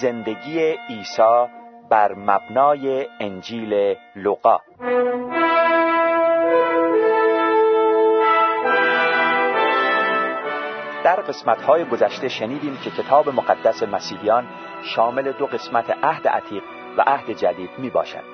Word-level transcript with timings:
زندگی 0.00 0.76
عیسی 0.88 1.46
بر 1.90 2.14
مبنای 2.14 3.06
انجیل 3.20 3.96
لوقا 4.16 4.58
در 11.04 11.16
قسمت‌های 11.16 11.84
گذشته 11.84 12.28
شنیدیم 12.28 12.76
که 12.76 12.90
کتاب 12.90 13.28
مقدس 13.28 13.82
مسیحیان 13.82 14.46
شامل 14.82 15.32
دو 15.32 15.46
قسمت 15.46 15.90
عهد 16.02 16.28
عتیق 16.28 16.62
و 16.98 17.04
عهد 17.06 17.30
جدید 17.30 17.70
می 17.78 17.90
باشد. 17.90 18.24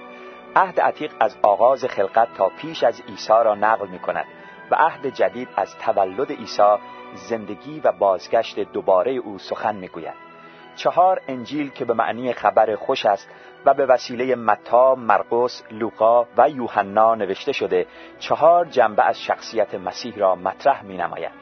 عهد 0.57 0.81
عتیق 0.81 1.13
از 1.21 1.37
آغاز 1.43 1.85
خلقت 1.85 2.35
تا 2.35 2.49
پیش 2.49 2.85
از 2.85 3.03
عیسی 3.09 3.33
را 3.45 3.55
نقل 3.55 3.89
می 3.89 3.99
کند 3.99 4.27
و 4.71 4.75
عهد 4.75 5.07
جدید 5.07 5.49
از 5.57 5.79
تولد 5.79 6.33
عیسی 6.33 6.77
زندگی 7.15 7.81
و 7.81 7.93
بازگشت 7.93 8.61
دوباره 8.61 9.13
او 9.13 9.39
سخن 9.39 9.77
می 9.77 9.89
گوید. 9.89 10.30
چهار 10.81 11.21
انجیل 11.29 11.71
که 11.71 11.85
به 11.85 11.95
معنی 11.95 12.33
خبر 12.33 12.77
خوش 12.77 13.07
است 13.07 13.29
و 13.67 13.75
به 13.75 13.87
وسیله 13.87 14.35
متا، 14.35 14.95
مرقس، 14.95 15.63
لوقا 15.71 16.27
و 16.37 16.51
یوحنا 16.51 17.15
نوشته 17.15 17.53
شده 17.53 17.87
چهار 18.19 18.65
جنبه 18.65 19.05
از 19.05 19.21
شخصیت 19.21 19.75
مسیح 19.75 20.17
را 20.17 20.35
مطرح 20.35 20.83
می 20.83 20.97
نماید. 20.97 21.33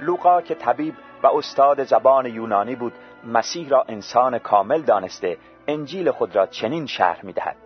لوقا 0.00 0.40
که 0.42 0.54
طبیب 0.54 0.94
و 1.22 1.26
استاد 1.26 1.84
زبان 1.84 2.26
یونانی 2.26 2.76
بود 2.76 2.92
مسیح 3.24 3.68
را 3.68 3.84
انسان 3.88 4.38
کامل 4.38 4.82
دانسته 4.82 5.38
انجیل 5.68 6.10
خود 6.10 6.36
را 6.36 6.46
چنین 6.46 6.86
شرح 6.86 7.24
می 7.24 7.32
دهد. 7.32 7.56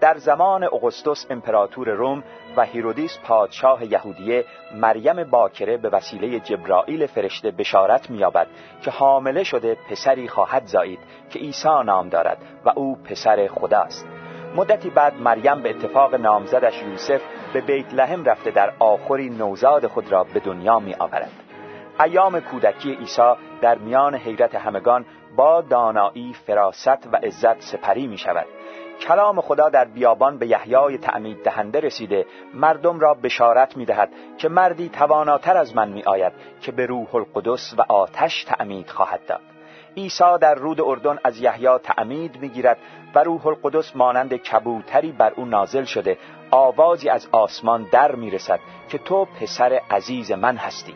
در 0.00 0.18
زمان 0.18 0.64
اغسطس 0.64 1.26
امپراتور 1.30 1.88
روم 1.88 2.24
و 2.56 2.64
هیرودیس 2.64 3.18
پادشاه 3.24 3.84
یهودیه 3.84 4.44
مریم 4.74 5.24
باکره 5.24 5.76
به 5.76 5.88
وسیله 5.88 6.40
جبرائیل 6.40 7.06
فرشته 7.06 7.50
بشارت 7.50 8.10
می‌یابد 8.10 8.46
که 8.82 8.90
حامله 8.90 9.44
شده 9.44 9.76
پسری 9.90 10.28
خواهد 10.28 10.66
زایید 10.66 10.98
که 11.30 11.38
عیسی 11.38 11.82
نام 11.84 12.08
دارد 12.08 12.38
و 12.64 12.72
او 12.76 12.96
پسر 12.96 13.46
خداست 13.46 14.08
مدتی 14.56 14.90
بعد 14.90 15.14
مریم 15.14 15.62
به 15.62 15.70
اتفاق 15.70 16.14
نامزدش 16.14 16.82
یوسف 16.82 17.20
به 17.52 17.60
بیت 17.60 17.94
لحم 17.94 18.24
رفته 18.24 18.50
در 18.50 18.72
آخری 18.78 19.30
نوزاد 19.30 19.86
خود 19.86 20.12
را 20.12 20.24
به 20.24 20.40
دنیا 20.40 20.78
می 20.78 20.94
آورد. 20.94 21.30
ایام 22.04 22.40
کودکی 22.40 22.94
عیسی 22.94 23.32
در 23.60 23.78
میان 23.78 24.14
حیرت 24.14 24.54
همگان 24.54 25.06
با 25.36 25.60
دانایی، 25.60 26.34
فراست 26.46 27.08
و 27.12 27.16
عزت 27.16 27.60
سپری 27.60 28.06
می 28.06 28.18
شود. 28.18 28.46
کلام 29.00 29.40
خدا 29.40 29.68
در 29.68 29.84
بیابان 29.84 30.38
به 30.38 30.46
یحیای 30.46 30.98
تعمید 30.98 31.42
دهنده 31.44 31.80
رسیده 31.80 32.26
مردم 32.54 33.00
را 33.00 33.14
بشارت 33.14 33.76
می 33.76 33.84
دهد 33.84 34.10
که 34.38 34.48
مردی 34.48 34.88
تواناتر 34.88 35.56
از 35.56 35.76
من 35.76 35.88
می 35.88 36.02
آید 36.02 36.32
که 36.60 36.72
به 36.72 36.86
روح 36.86 37.14
القدس 37.14 37.74
و 37.78 37.92
آتش 37.92 38.44
تعمید 38.44 38.90
خواهد 38.90 39.26
داد. 39.26 39.40
عیسی 39.96 40.38
در 40.40 40.54
رود 40.54 40.80
اردن 40.80 41.18
از 41.24 41.40
یحیی 41.40 41.78
تعمید 41.78 42.40
می‌گیرد 42.40 42.78
و 43.14 43.18
روح 43.18 43.46
القدس 43.46 43.96
مانند 43.96 44.36
کبوتری 44.36 45.12
بر 45.12 45.32
او 45.36 45.44
نازل 45.44 45.84
شده 45.84 46.18
آوازی 46.50 47.08
از 47.08 47.28
آسمان 47.32 47.86
در 47.92 48.14
می‌رسد 48.14 48.60
که 48.88 48.98
تو 48.98 49.24
پسر 49.24 49.80
عزیز 49.90 50.32
من 50.32 50.56
هستی. 50.56 50.94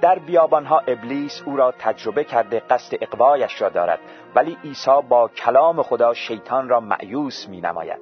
در 0.00 0.18
بیابانها 0.18 0.78
ابلیس 0.78 1.42
او 1.46 1.56
را 1.56 1.72
تجربه 1.72 2.24
کرده 2.24 2.60
قصد 2.60 2.96
اقوایش 3.00 3.62
را 3.62 3.68
دارد 3.68 3.98
ولی 4.34 4.58
عیسی 4.64 5.00
با 5.08 5.28
کلام 5.28 5.82
خدا 5.82 6.14
شیطان 6.14 6.68
را 6.68 6.80
معیوس 6.80 7.48
می 7.48 7.60
نماید 7.60 8.00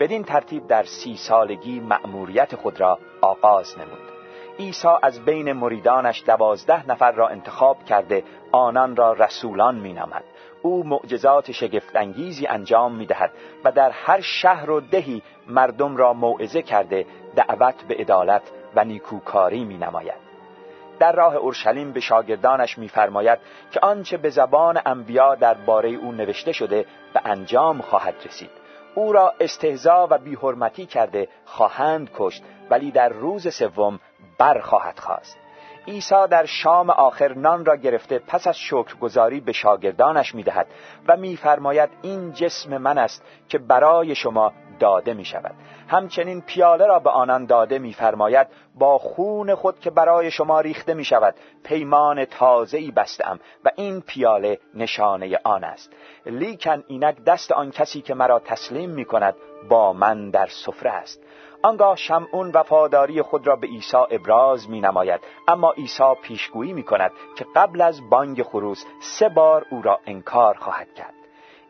بدین 0.00 0.24
ترتیب 0.24 0.66
در 0.66 0.82
سی 0.82 1.16
سالگی 1.16 1.80
مأموریت 1.80 2.56
خود 2.56 2.80
را 2.80 2.98
آغاز 3.20 3.78
نمود 3.78 4.14
عیسی 4.58 4.88
از 5.02 5.24
بین 5.24 5.52
مریدانش 5.52 6.22
دوازده 6.26 6.90
نفر 6.90 7.12
را 7.12 7.28
انتخاب 7.28 7.84
کرده 7.84 8.24
آنان 8.52 8.96
را 8.96 9.12
رسولان 9.12 9.74
می 9.74 9.92
نمد. 9.92 10.24
او 10.62 10.86
معجزات 10.86 11.52
شگفتانگیزی 11.52 12.46
انجام 12.46 12.94
می 12.94 13.06
دهد 13.06 13.30
و 13.64 13.72
در 13.72 13.90
هر 13.90 14.20
شهر 14.20 14.70
و 14.70 14.80
دهی 14.80 15.22
مردم 15.48 15.96
را 15.96 16.12
موعظه 16.12 16.62
کرده 16.62 17.06
دعوت 17.36 17.84
به 17.88 17.94
عدالت 17.94 18.42
و 18.76 18.84
نیکوکاری 18.84 19.64
می 19.64 19.76
نماید. 19.76 20.23
در 20.98 21.12
راه 21.12 21.36
اورشلیم 21.36 21.92
به 21.92 22.00
شاگردانش 22.00 22.78
میفرماید 22.78 23.38
که 23.70 23.80
آنچه 23.80 24.16
به 24.16 24.30
زبان 24.30 24.80
انبیا 24.86 25.34
درباره 25.34 25.88
او 25.88 26.12
نوشته 26.12 26.52
شده 26.52 26.86
به 27.14 27.20
انجام 27.24 27.80
خواهد 27.80 28.14
رسید. 28.26 28.50
او 28.94 29.12
را 29.12 29.34
استهزا 29.40 30.08
و 30.10 30.18
بیحرمتی 30.18 30.86
کرده 30.86 31.28
خواهند 31.44 32.10
کشت 32.14 32.42
ولی 32.70 32.90
در 32.90 33.08
روز 33.08 33.54
سوم 33.54 34.00
بر 34.38 34.60
خواهد 34.60 34.98
خواست. 34.98 35.43
عیسی 35.88 36.26
در 36.30 36.46
شام 36.46 36.90
آخر 36.90 37.34
نان 37.34 37.64
را 37.64 37.76
گرفته 37.76 38.18
پس 38.18 38.46
از 38.46 38.58
شکرگزاری 38.58 39.40
به 39.40 39.52
شاگردانش 39.52 40.34
می‌دهد 40.34 40.66
و 41.08 41.16
میفرماید 41.16 41.90
این 42.02 42.32
جسم 42.32 42.78
من 42.78 42.98
است 42.98 43.24
که 43.48 43.58
برای 43.58 44.14
شما 44.14 44.52
داده 44.80 45.14
می 45.14 45.24
شود 45.24 45.54
همچنین 45.88 46.40
پیاله 46.40 46.86
را 46.86 46.98
به 46.98 47.10
آنان 47.10 47.46
داده 47.46 47.78
میفرماید 47.78 48.46
با 48.74 48.98
خون 48.98 49.54
خود 49.54 49.80
که 49.80 49.90
برای 49.90 50.30
شما 50.30 50.60
ریخته 50.60 50.94
می 50.94 51.04
شود 51.04 51.34
پیمان 51.64 52.24
تازه‌ای 52.24 52.90
بستم 52.90 53.40
و 53.64 53.70
این 53.76 54.00
پیاله 54.00 54.58
نشانه 54.74 55.38
آن 55.44 55.64
است. 55.64 55.92
لیکن 56.26 56.84
اینک 56.86 57.24
دست 57.24 57.52
آن 57.52 57.70
کسی 57.70 58.00
که 58.00 58.14
مرا 58.14 58.38
تسلیم 58.38 58.90
می 58.90 59.04
کند 59.04 59.34
با 59.68 59.92
من 59.92 60.30
در 60.30 60.46
سفره 60.46 60.90
است. 60.90 61.20
آنگاه 61.62 61.96
شمعون 61.96 62.50
وفاداری 62.50 63.22
خود 63.22 63.46
را 63.46 63.56
به 63.56 63.66
عیسی 63.66 63.96
ابراز 64.10 64.70
می 64.70 64.80
نماید 64.80 65.20
اما 65.48 65.72
عیسی 65.72 66.14
پیشگویی 66.22 66.72
می 66.72 66.82
کند 66.82 67.10
که 67.36 67.46
قبل 67.56 67.80
از 67.80 68.10
بانگ 68.10 68.42
خروس 68.42 68.84
سه 69.00 69.28
بار 69.28 69.66
او 69.70 69.82
را 69.82 70.00
انکار 70.06 70.54
خواهد 70.54 70.94
کرد 70.94 71.14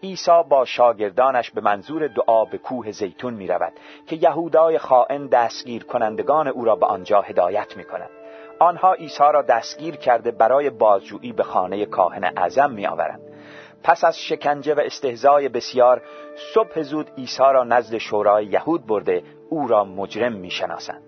عیسی 0.04 0.42
با 0.48 0.64
شاگردانش 0.64 1.50
به 1.50 1.60
منظور 1.60 2.08
دعا 2.08 2.44
به 2.44 2.58
کوه 2.58 2.90
زیتون 2.90 3.34
می 3.34 3.46
رود 3.46 3.72
که 4.06 4.16
یهودای 4.16 4.78
خائن 4.78 5.26
دستگیر 5.26 5.84
کنندگان 5.84 6.48
او 6.48 6.64
را 6.64 6.76
به 6.76 6.86
آنجا 6.86 7.20
هدایت 7.20 7.76
می 7.76 7.84
کند. 7.84 8.10
آنها 8.58 8.92
عیسی 8.92 9.24
را 9.32 9.42
دستگیر 9.42 9.96
کرده 9.96 10.30
برای 10.30 10.70
بازجویی 10.70 11.32
به 11.32 11.42
خانه 11.42 11.86
کاهن 11.86 12.24
اعظم 12.24 12.70
می 12.70 12.86
آورند. 12.86 13.20
پس 13.82 14.04
از 14.04 14.18
شکنجه 14.18 14.74
و 14.74 14.80
استهزای 14.80 15.48
بسیار 15.48 16.02
صبح 16.54 16.82
زود 16.82 17.10
عیسی 17.18 17.42
را 17.42 17.64
نزد 17.64 17.98
شورای 17.98 18.46
یهود 18.46 18.86
برده 18.86 19.22
او 19.50 19.68
را 19.68 19.84
مجرم 19.84 20.32
می‌شناسند. 20.32 21.02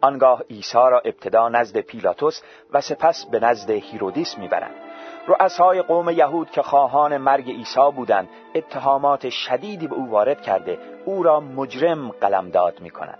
آنگاه 0.00 0.42
عیسی 0.50 0.78
را 0.78 1.00
ابتدا 1.04 1.48
نزد 1.48 1.78
پیلاتوس 1.78 2.42
و 2.72 2.80
سپس 2.80 3.26
به 3.30 3.40
نزد 3.40 3.70
هیرودیس 3.70 4.38
می‌برند. 4.38 4.74
رؤسای 5.28 5.82
قوم 5.82 6.10
یهود 6.10 6.50
که 6.50 6.62
خواهان 6.62 7.16
مرگ 7.16 7.50
عیسی 7.50 7.90
بودند 7.96 8.28
اتهامات 8.54 9.28
شدیدی 9.28 9.88
به 9.88 9.94
او 9.94 10.10
وارد 10.10 10.42
کرده 10.42 10.78
او 11.04 11.22
را 11.22 11.40
مجرم 11.40 12.08
قلمداد 12.08 12.80
می‌کنند 12.80 13.18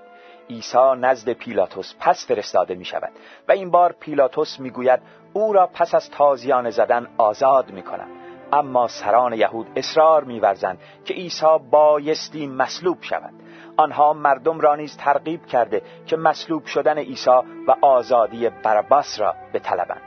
عیسی 0.50 0.94
نزد 0.96 1.32
پیلاتوس 1.32 1.94
پس 2.00 2.26
فرستاده 2.26 2.74
می 2.74 2.84
شود 2.84 3.12
و 3.48 3.52
این 3.52 3.70
بار 3.70 3.94
پیلاتوس 4.00 4.60
می‌گوید 4.60 5.00
او 5.32 5.52
را 5.52 5.66
پس 5.66 5.94
از 5.94 6.10
تازیان 6.10 6.70
زدن 6.70 7.06
آزاد 7.18 7.70
می 7.70 7.82
کند 7.82 8.08
اما 8.52 8.88
سران 8.88 9.32
یهود 9.32 9.66
اصرار 9.76 10.24
میورزند 10.24 10.78
که 11.04 11.14
عیسی 11.14 11.58
بایستی 11.70 12.46
مصلوب 12.46 12.98
شود. 13.00 13.34
آنها 13.78 14.12
مردم 14.12 14.60
را 14.60 14.76
نیز 14.76 14.96
ترغیب 14.96 15.46
کرده 15.46 15.82
که 16.06 16.16
مصلوب 16.16 16.66
شدن 16.66 16.98
عیسی 16.98 17.30
و 17.68 17.74
آزادی 17.82 18.48
براباس 18.48 19.20
را 19.20 19.34
بطلبند. 19.54 20.02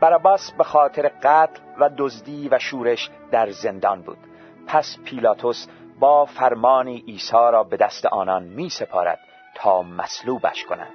براباس 0.00 0.52
به 0.52 0.64
خاطر 0.64 1.10
قتل 1.22 1.60
و 1.80 1.90
دزدی 1.98 2.48
و 2.48 2.58
شورش 2.58 3.10
در 3.30 3.50
زندان 3.50 4.02
بود. 4.02 4.18
پس 4.66 4.98
پیلاتوس 5.04 5.66
با 5.98 6.24
فرمانی 6.24 7.04
عیسی 7.08 7.32
را 7.32 7.64
به 7.64 7.76
دست 7.76 8.06
آنان 8.06 8.42
می 8.42 8.70
سپارد 8.70 9.18
تا 9.54 9.82
مصلوبش 9.82 10.64
کنند. 10.64 10.94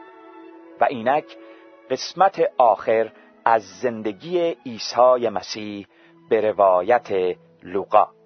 و 0.81 0.83
اینک 0.89 1.37
قسمت 1.89 2.41
آخر 2.57 3.11
از 3.45 3.63
زندگی 3.63 4.39
عیسی 4.65 5.29
مسیح 5.29 5.87
به 6.29 6.51
روایت 6.51 7.37
لوقا. 7.63 8.18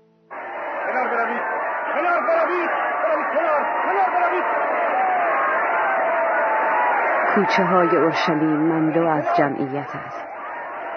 کوچه 7.36 7.64
های 7.64 7.98
اورشلیم 7.98 8.60
مملو 8.60 9.08
از 9.08 9.36
جمعیت 9.38 9.96
است. 10.08 10.28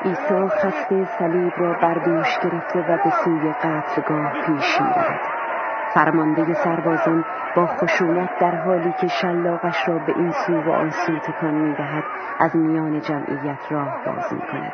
عیسی 0.05 0.49
خسته 0.49 1.05
صلیب 1.05 1.53
را 1.57 1.73
بر 1.73 1.95
دوش 1.95 2.39
گرفته 2.39 2.79
و 2.79 2.97
به 3.05 3.11
سوی 3.11 3.53
قتلگاه 3.53 4.33
پیش 4.33 4.81
می‌رود. 4.81 5.21
فرمانده 5.95 6.55
سربازان 6.55 7.25
با 7.57 7.67
خشونت 7.67 8.39
در 8.41 8.55
حالی 8.55 8.95
که 9.01 9.07
شلاقش 9.07 9.89
را 9.89 9.99
به 9.99 10.13
این 10.17 10.31
سو 10.31 10.61
و 10.61 10.71
آن 10.71 10.91
سو 10.91 11.19
تکان 11.19 11.55
می‌دهد 11.55 12.05
از 12.41 12.57
میان 12.57 13.01
جمعیت 13.01 13.59
راه 13.71 14.05
باز 14.07 14.33
می 14.33 14.41
کند 14.41 14.73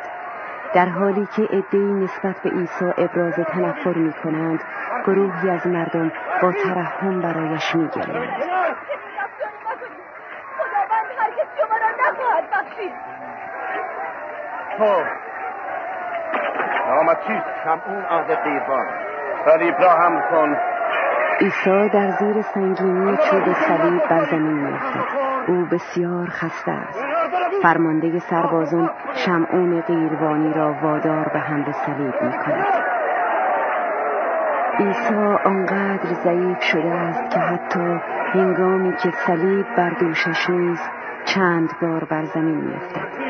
در 0.73 0.89
حالی 0.89 1.27
که 1.35 1.43
عدهای 1.43 1.93
نسبت 1.93 2.35
به 2.43 2.49
عیسی 2.49 2.85
ابراز 2.97 3.33
تنفر 3.33 3.93
می 3.93 4.13
کنند 4.13 4.59
گروهی 5.05 5.49
از 5.49 5.67
مردم 5.67 6.11
با 6.41 6.51
ترحم 6.51 7.21
برایش 7.21 7.75
می 7.75 7.89
تو 14.77 15.03
نامت 16.89 17.17
چیست؟ 17.27 17.45
شمعون 17.63 18.05
عهد 18.05 18.43
قیروان 18.43 18.85
صلیب 19.45 19.75
را 19.79 19.89
هم 19.89 20.21
کن. 20.31 20.57
عیسی 21.41 21.89
در 21.89 22.09
زیر 22.09 22.41
سنگینی 22.41 23.17
چوب 23.17 23.53
صلیب 23.53 24.07
بر 24.09 24.23
زمین 24.23 24.53
میافتد 24.53 24.99
او 25.47 25.65
بسیار 25.65 26.27
خسته 26.27 26.71
است. 26.71 27.05
فرمانده 27.61 28.19
سربازان 28.19 28.89
شمعون 29.13 29.81
قیروانی 29.81 30.53
را 30.53 30.75
وادار 30.81 31.29
به 31.33 31.39
حمل 31.39 31.71
صلیب 31.71 32.21
می 32.21 32.37
کند 32.45 32.67
عیسی 34.79 35.37
آنقدر 35.45 36.13
ضعیف 36.23 36.61
شده 36.61 36.91
است 36.91 37.29
که 37.29 37.39
حتی 37.39 37.99
هنگامی 38.33 38.93
که 38.93 39.11
صلیب 39.11 39.65
بر 39.75 39.89
دوشش 39.89 40.49
نیست 40.49 40.91
چند 41.25 41.69
بار 41.81 42.03
بر 42.03 42.23
زمین 42.23 42.55
میافتد. 42.55 43.22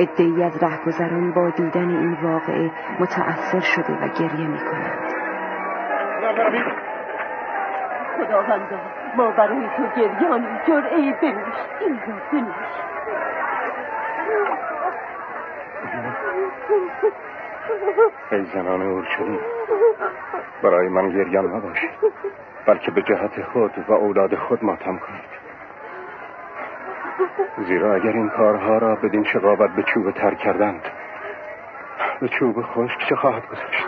ادهی 0.00 0.42
از 0.42 0.62
رهگذران 0.62 1.32
با 1.32 1.50
دیدن 1.50 1.88
این 1.88 2.16
واقعه 2.22 2.70
متأثر 3.00 3.60
شده 3.60 3.92
و 3.92 4.08
گریه 4.08 4.46
می 4.46 4.58
کنند 4.58 5.14
خداوندا 8.16 8.80
ما 9.16 9.30
برای 9.30 9.68
تو 9.76 9.82
گریانی 9.96 10.46
جرعه 10.66 11.14
بنوش 11.22 11.56
این 11.80 12.00
را 12.06 12.14
بنوش. 12.32 12.70
ای 18.32 18.44
زنان 18.44 18.82
اورشلیم 18.82 19.40
برای 20.62 20.88
من 20.88 21.10
گریان 21.10 21.56
نباشید 21.56 21.90
بلکه 22.66 22.90
به 22.90 23.02
جهت 23.02 23.42
خود 23.42 23.84
و 23.88 23.92
اولاد 23.92 24.34
خود 24.34 24.64
ماتم 24.64 24.98
کنید. 24.98 25.39
زیرا 27.68 27.94
اگر 27.94 28.12
این 28.12 28.28
کارها 28.28 28.78
را 28.78 28.94
بدین 28.94 29.24
شقاوت 29.24 29.70
به 29.70 29.82
چوب 29.82 30.10
تر 30.10 30.34
کردند 30.34 30.82
به 32.20 32.28
چوب 32.28 32.62
خشک 32.62 33.08
چه 33.08 33.16
خواهد 33.16 33.46
گذاشت؟ 33.46 33.86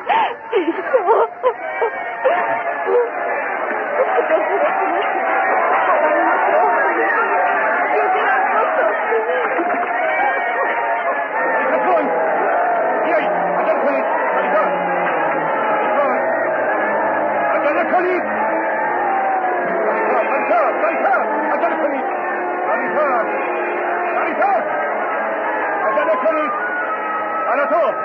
Go! 27.73 28.02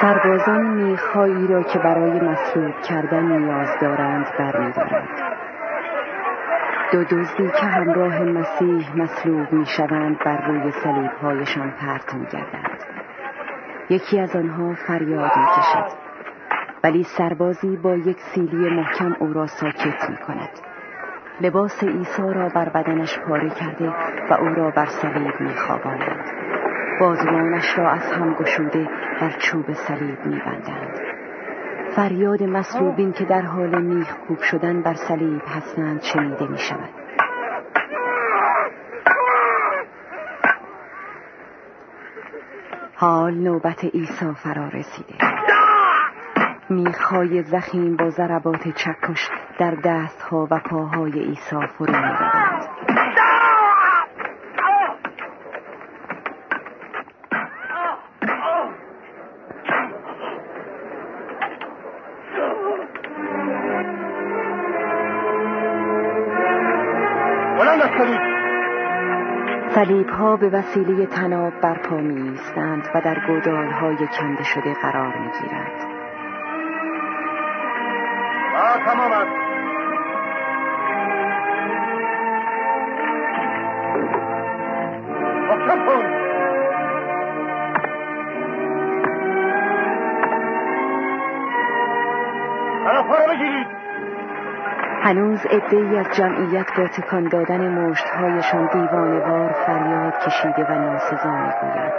سربازان 0.00 0.66
میخهایی 0.66 1.46
را 1.46 1.62
که 1.62 1.78
برای 1.78 2.20
مصلوب 2.20 2.80
کردن 2.88 3.22
نیاز 3.22 3.68
دارند 3.80 4.26
برمیدارند. 4.38 5.08
دو 6.92 7.04
دزدی 7.04 7.50
که 7.60 7.66
همراه 7.66 8.22
مسیح 8.22 8.96
مصلوب 8.96 9.52
می‌شوند 9.52 10.18
بر 10.18 10.46
روی 10.46 10.72
صلیبهایشان 10.72 11.70
پرت 11.70 12.14
میگردند. 12.14 12.84
یکی 13.90 14.20
از 14.20 14.36
آنها 14.36 14.74
فریاد 14.74 15.30
می‌کشد. 15.36 15.96
ولی 16.84 17.04
سربازی 17.18 17.76
با 17.76 17.96
یک 17.96 18.20
سیلی 18.20 18.70
محکم 18.70 19.16
او 19.18 19.32
را 19.32 19.46
ساکت 19.46 20.10
می 20.10 20.16
کند 20.16 20.50
لباس 21.40 21.84
عیسی 21.84 22.22
را 22.22 22.48
بر 22.48 22.68
بدنش 22.68 23.18
پاره 23.18 23.50
کرده 23.50 23.88
و 24.30 24.34
او 24.40 24.48
را 24.48 24.70
بر 24.70 24.86
صلیب 24.86 25.40
میخوابانند 25.40 26.39
بازوانش 27.00 27.78
را 27.78 27.90
از 27.90 28.12
هم 28.12 28.34
گشوده 28.34 28.88
بر 29.20 29.30
چوب 29.38 29.72
صلیب 29.72 30.26
میبندند. 30.26 31.00
فریاد 31.96 32.42
مصلوبین 32.42 33.12
که 33.12 33.24
در 33.24 33.42
حال 33.42 33.82
میخ 33.82 34.16
کوب 34.28 34.38
شدن 34.42 34.82
بر 34.82 34.94
صلیب 34.94 35.42
هستند 35.56 36.02
شنیده 36.02 36.46
می 36.46 36.58
شود 36.58 36.88
حال 42.94 43.34
نوبت 43.34 43.84
عیسی 43.84 44.34
فرا 44.42 44.68
رسیده. 44.68 45.14
میخهای 46.70 47.42
زخیم 47.42 47.96
با 47.96 48.10
ضربات 48.10 48.68
چکش 48.68 49.30
در 49.58 49.74
دستها 49.84 50.48
و 50.50 50.60
پاهای 50.70 51.12
عیسی 51.12 51.66
فرو 51.78 51.96
می‌روند. 51.96 52.99
صلیب 69.84 70.08
ها 70.08 70.36
به 70.36 70.48
وسیله 70.48 71.06
تناب 71.06 71.60
برپا 71.60 71.96
می 71.96 72.28
ایستند 72.30 72.88
و 72.94 73.00
در 73.00 73.26
گودال 73.26 73.70
های 73.70 73.96
کنده 73.96 74.44
شده 74.44 74.74
قرار 74.74 75.16
می 75.18 75.30
گیرند 75.40 75.80
تمام 78.86 79.26
هنوز 95.02 95.46
ای 95.70 95.98
از 95.98 96.06
جمعیت 96.16 96.66
با 96.78 96.88
تکان 96.88 97.28
دادن 97.28 97.68
مشتهایشان 97.68 98.66
دیوانوار 98.72 99.52
فریاد 99.52 100.14
کشیده 100.26 100.64
و 100.64 100.78
ناسزا 100.78 101.30
می‌گویند 101.30 101.92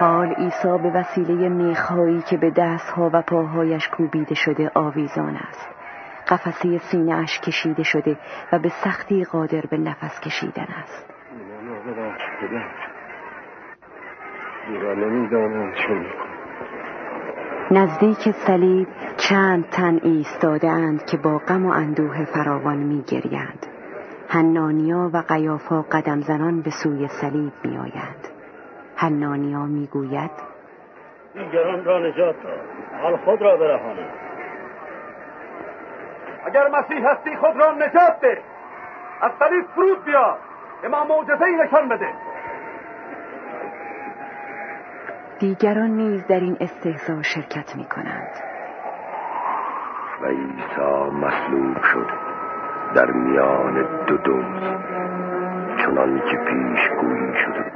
حال 0.00 0.32
عیسی 0.32 0.78
به 0.82 0.90
وسیله 0.90 1.48
میخهایی 1.48 2.22
که 2.22 2.36
به 2.36 2.50
دستها 2.50 3.10
و 3.12 3.22
پاهایش 3.22 3.88
کوبیده 3.88 4.34
شده 4.34 4.70
آویزان 4.74 5.36
است. 5.36 5.68
قفسه 6.28 6.78
سینه 6.78 7.14
اش 7.14 7.40
کشیده 7.40 7.82
شده 7.82 8.16
و 8.52 8.58
به 8.58 8.68
سختی 8.68 9.24
قادر 9.24 9.62
به 9.70 9.76
نفس 9.76 10.20
کشیدن 10.20 10.66
است. 10.82 11.06
نزدیک 17.72 18.30
صلیب 18.30 18.88
چند 19.16 19.70
تن 19.70 20.00
ایستادهاند 20.02 21.04
که 21.04 21.16
با 21.16 21.38
غم 21.38 21.66
و 21.66 21.70
اندوه 21.70 22.24
فراوان 22.24 22.76
میگریند. 22.76 23.66
هنانیا 24.28 25.10
و 25.12 25.22
قیافا 25.28 25.82
قدم 25.82 26.20
زنان 26.20 26.62
به 26.62 26.70
سوی 26.70 27.08
صلیب 27.08 27.52
میآیند. 27.64 28.28
هنانیا 28.96 29.62
می‌گوید 29.62 30.30
دیگران 31.34 31.84
را 31.84 31.98
نجات 31.98 32.36
حال 33.02 33.16
خود 33.16 33.42
را 33.42 33.56
برهانید. 33.56 34.22
اگر 36.46 36.68
مسیح 36.68 37.08
هستی 37.08 37.36
خود 37.36 37.56
را 37.56 37.72
نجات 37.72 38.20
ده. 38.20 38.38
از 39.20 39.32
صلیب 39.38 39.64
فرود 39.74 40.04
بیا. 40.04 40.36
به 40.82 40.88
ما 40.88 41.04
معجزه 41.04 41.44
نشان 41.64 41.88
بده. 41.88 42.08
دیگران 45.42 45.90
نیز 45.90 46.26
در 46.26 46.40
این 46.40 46.56
استهزا 46.60 47.22
شرکت 47.22 47.76
می 47.76 47.84
کنند 47.84 48.30
و 50.22 50.26
عیسی 50.26 51.10
مصلوب 51.12 51.82
شد 51.82 52.06
در 52.94 53.10
میان 53.10 54.04
دو 54.06 54.16
دوز 54.16 54.62
چنان 55.78 56.18
که 56.18 56.36
پیش 56.36 56.88
گویی 57.00 57.34
شده. 57.44 57.72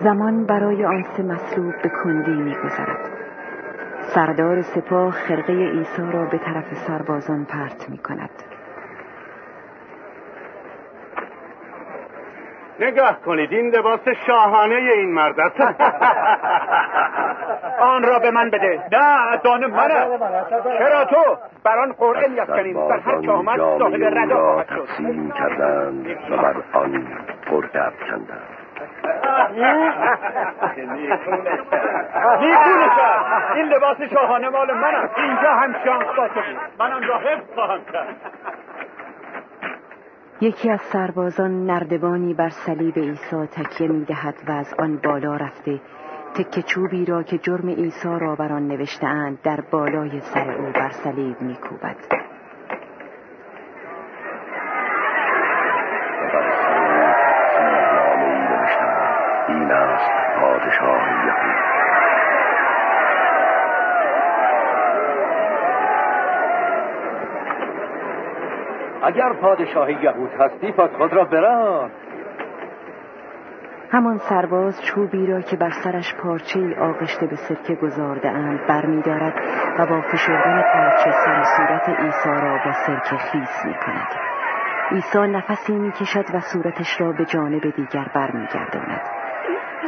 زمان 0.00 0.44
برای 0.44 0.84
آن 0.84 1.02
سه 1.02 1.22
مصلوب 1.22 1.74
به 1.82 1.88
کندی 1.88 2.42
میگذرد. 2.42 3.10
سردار 4.14 4.62
سپاه 4.62 5.10
خرقه 5.10 5.52
عیسی 5.52 6.12
را 6.12 6.24
به 6.24 6.38
طرف 6.38 6.74
سربازان 6.74 7.44
پرت 7.44 7.90
می 7.90 7.98
کند 7.98 8.30
نگاه 12.80 13.20
کنید 13.20 13.52
این 13.52 13.70
لباس 13.70 14.00
شاهانه 14.26 14.74
این 14.74 15.12
مرد 15.12 15.40
است. 15.40 15.60
آن 17.80 18.02
را 18.02 18.18
به 18.18 18.30
من 18.30 18.50
بده. 18.50 18.80
نه 18.92 19.36
دان 19.44 19.66
منم 19.66 20.18
چرا 20.78 21.04
تو؟ 21.04 21.36
بر 21.64 21.78
آن 21.78 21.92
قرعه 21.92 22.28
میافکنیم 22.28 22.88
در 22.88 22.98
هر 22.98 23.20
که 23.20 23.30
آمد 23.30 23.58
صاحب 23.58 24.04
ردا 24.04 24.62
تقسیم 24.62 25.30
کردند 25.30 26.06
و 26.30 26.36
بر 26.36 26.54
آن 26.72 27.06
قرعه 27.50 27.86
افکندند. 27.86 28.48
این 33.54 33.68
لباس 33.68 33.96
شاهانه 34.12 34.48
مال 34.48 34.72
منم. 34.72 35.10
اینجا 35.16 35.50
هم 35.50 35.74
شانس 35.84 36.06
باشه. 36.16 36.40
منم 36.78 37.08
را 37.08 37.18
حفظ 37.18 37.54
خواهم 37.54 37.80
کرد. 37.92 38.16
یکی 40.44 40.70
از 40.70 40.80
سربازان 40.80 41.66
نردبانی 41.66 42.34
بر 42.34 42.48
صلیب 42.48 42.98
عیسی 42.98 43.46
تکیه 43.46 43.88
می 43.88 44.04
دهد 44.04 44.34
و 44.48 44.52
از 44.52 44.74
آن 44.78 44.96
بالا 44.96 45.36
رفته. 45.36 45.80
تکه 46.34 46.62
چوبی 46.62 47.04
را 47.04 47.22
که 47.22 47.38
جرم 47.38 47.68
عیسی 47.68 48.08
را 48.20 48.34
بر 48.34 48.52
آن 48.52 48.68
نوشتهاند 48.68 49.38
در 49.42 49.60
بالای 49.60 50.20
سر 50.20 50.50
او 50.50 50.72
بر 50.72 50.90
صلیب 50.90 51.40
می 51.40 51.56
اگر 69.04 69.32
پادشاه 69.32 69.90
یهود 69.90 70.30
هستی 70.40 70.72
پس 70.72 70.90
خود 70.90 71.12
را 71.12 71.24
بران 71.24 71.90
همان 73.90 74.18
سرباز 74.18 74.82
چوبی 74.82 75.26
را 75.26 75.40
که 75.40 75.56
بر 75.56 75.70
سرش 75.70 76.14
پارچه 76.14 76.60
ای 76.60 76.74
آغشته 76.74 77.26
به 77.26 77.36
سرکه 77.36 77.74
گذارده 77.74 78.30
اند 78.30 78.66
بر 78.66 78.86
می 78.86 79.02
دارد 79.02 79.34
و 79.78 79.86
با 79.86 80.00
فشردن 80.00 80.62
پارچه 80.72 81.10
سر 81.10 81.42
صورت 81.42 81.88
عیسی 81.88 82.28
را 82.28 82.58
با 82.64 82.72
سرکه 82.72 83.16
خیس 83.16 83.64
می 83.64 83.74
کند. 83.74 84.08
عیسی 84.90 85.18
نفسی 85.18 85.72
می 85.72 85.92
کشد 85.92 86.24
و 86.34 86.40
صورتش 86.40 87.00
را 87.00 87.12
به 87.12 87.24
جانب 87.24 87.70
دیگر 87.76 88.06
بر 88.14 88.30
می 88.30 88.46
گرداند. 88.46 89.00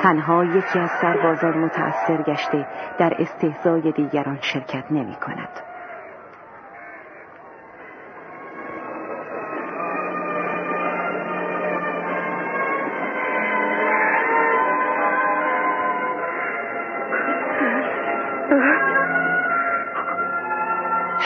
تنها 0.03 0.45
یکی 0.45 0.79
از 0.79 0.91
سربازان 0.91 1.59
متأثر 1.59 2.23
گشته 2.23 2.67
در 2.99 3.13
استهزای 3.19 3.93
دیگران 3.93 4.39
شرکت 4.41 4.85
نمی 4.91 5.15
کند. 5.15 5.76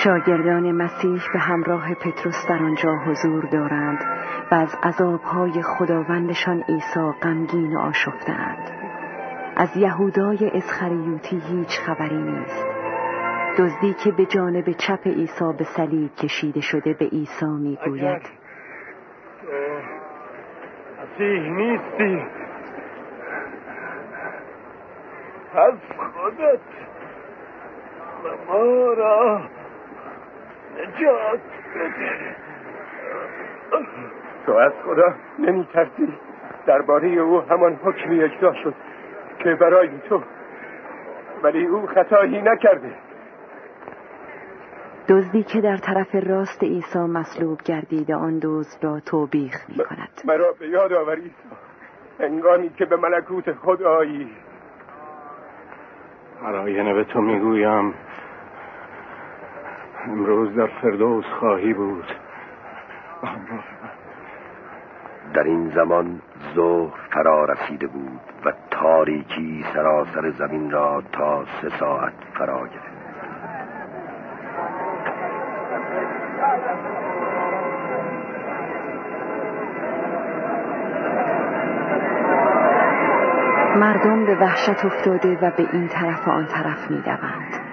شاگردان 0.05 0.73
مسیح 0.73 1.21
به 1.33 1.39
همراه 1.39 1.95
پتروس 1.95 2.47
در 2.49 2.63
آنجا 2.63 2.97
حضور 3.07 3.45
دارند 3.45 3.99
و 4.51 4.55
از 4.55 4.75
عذابهای 4.83 5.63
خداوندشان 5.63 6.63
عیسی 6.69 7.13
غمگین 7.23 7.77
و 7.77 7.79
آشفتند 7.79 8.71
از 9.57 9.77
یهودای 9.77 10.51
اسخریوتی 10.55 11.43
هیچ 11.49 11.81
خبری 11.87 12.23
نیست. 12.23 12.67
دزدی 13.59 13.95
که 14.05 14.13
به 14.13 14.27
جانب 14.27 14.73
چپ 14.73 15.07
عیسی 15.07 15.53
به 15.59 15.65
صلیب 15.65 16.15
کشیده 16.15 16.61
شده 16.61 16.95
به 16.95 17.05
عیسی 17.05 17.47
می‌گوید. 17.47 18.23
مسیح 21.03 21.51
نیستی. 21.51 22.23
از 25.55 25.75
خودت. 26.15 26.61
و 28.25 28.53
ما 28.53 28.93
را 28.93 29.41
نجات 30.81 31.41
بده 31.75 32.37
تو 34.47 34.53
از 34.53 34.73
خدا 34.85 35.15
نمی 35.39 35.69
ترسی 35.73 36.09
درباره 36.67 37.09
او 37.09 37.41
همان 37.41 37.75
حکمی 37.85 38.23
اجرا 38.23 38.55
شد 38.65 38.75
که 39.39 39.55
برای 39.55 39.89
تو 40.09 40.23
ولی 41.43 41.67
او 41.67 41.87
خطایی 41.87 42.43
نکرده. 42.43 42.93
دزدی 45.09 45.43
که 45.43 45.61
در 45.61 45.77
طرف 45.77 46.15
راست 46.15 46.63
عیسی 46.63 46.99
مصلوب 46.99 47.59
گردیده 47.65 48.17
آن 48.17 48.41
دزد 48.43 48.85
را 48.85 49.01
توبیخ 49.01 49.55
می 49.69 49.85
کند 49.85 50.21
مرا 50.25 50.53
به 50.59 50.69
یاد 50.69 50.93
آوری 50.93 51.31
هنگامی 52.21 52.71
که 52.71 52.85
به 52.85 52.97
ملکوت 52.97 53.53
خود 53.53 53.83
آیی 53.83 54.31
برای 56.43 56.93
به 56.95 57.05
تو 57.05 57.21
می‌گویم 57.21 57.95
امروز 60.07 60.55
در 60.55 60.67
فردوس 60.67 61.25
خواهی 61.25 61.75
بود 61.75 62.05
در 65.35 65.43
این 65.43 65.71
زمان 65.71 66.21
ظهر 66.55 66.99
فرا 67.11 67.45
رسیده 67.45 67.87
بود 67.87 68.21
و 68.45 68.53
تاریکی 68.71 69.65
سراسر 69.75 70.31
زمین 70.31 70.71
را 70.71 71.03
تا 71.13 71.45
سه 71.45 71.69
ساعت 71.69 72.13
فرا 72.39 72.67
گرفت 72.67 73.01
مردم 83.77 84.27
به 84.27 84.35
وحشت 84.35 84.85
افتاده 84.85 85.39
و 85.43 85.51
به 85.51 85.69
این 85.73 85.89
طرف 85.89 86.29
و 86.29 86.31
آن 86.31 86.47
طرف 86.47 86.91
می 86.91 87.01
دوند. 87.01 87.70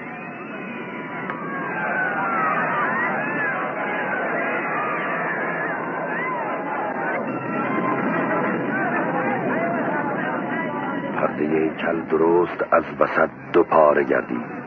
درست 11.93 12.63
از 12.71 12.83
وسط 12.99 13.29
دو 13.53 13.63
پاره 13.63 14.03
گردید 14.03 14.57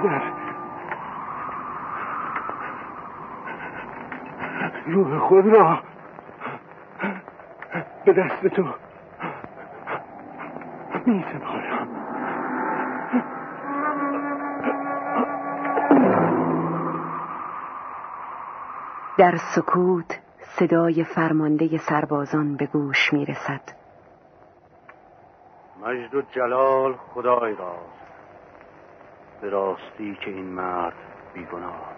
پدر. 0.00 0.22
روح 4.86 5.50
را 5.50 5.89
به 8.04 8.12
دست 8.12 8.46
تو. 8.46 8.74
می 11.06 11.24
سپارم 11.32 11.88
در 19.18 19.36
سکوت 19.36 20.20
صدای 20.38 21.04
فرمانده 21.04 21.78
سربازان 21.78 22.56
به 22.56 22.66
گوش 22.66 23.12
می 23.12 23.26
رسد 23.26 23.60
مجد 25.82 26.14
و 26.14 26.22
جلال 26.22 26.92
خدای 26.92 27.54
راست 27.54 28.00
به 29.40 29.50
راستی 29.50 30.18
که 30.24 30.30
این 30.30 30.46
مرد 30.46 30.94
بیگناه. 31.34 31.90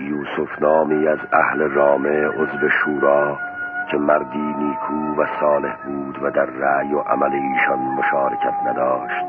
یوسف 0.00 0.62
نامی 0.62 1.08
از 1.08 1.18
اهل 1.32 1.60
رامه 1.60 2.26
عضو 2.28 2.68
شورا 2.84 3.51
که 3.92 3.98
مردی 3.98 4.38
نیکو 4.38 5.22
و 5.22 5.26
صالح 5.40 5.76
بود 5.86 6.22
و 6.22 6.30
در 6.30 6.46
رأی 6.46 6.94
و 6.94 6.98
عمل 6.98 7.32
ایشان 7.32 7.78
مشارکت 7.78 8.54
نداشت 8.66 9.26